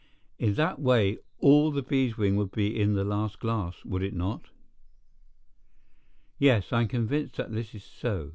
[0.39, 4.47] In that way all the beeswing would be in the last glass, would it not?
[6.39, 8.29] Yes, I am convinced that this is so.